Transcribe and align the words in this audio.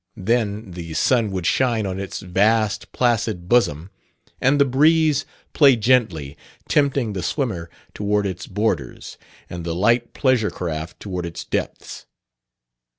Then 0.17 0.71
the 0.71 0.95
sun 0.95 1.29
would 1.29 1.45
shine 1.45 1.85
on 1.85 1.99
its 1.99 2.21
vast 2.21 2.91
placid 2.91 3.47
bosom 3.47 3.91
and 4.41 4.59
the 4.59 4.65
breeze 4.65 5.27
play 5.53 5.75
gently, 5.75 6.35
tempting 6.67 7.13
the 7.13 7.21
swimmer 7.21 7.69
toward 7.93 8.25
its 8.25 8.47
borders 8.47 9.19
and 9.47 9.63
the 9.63 9.75
light 9.75 10.13
pleasure 10.15 10.49
craft 10.49 10.99
toward 11.01 11.23
its 11.27 11.45
depths. 11.45 12.07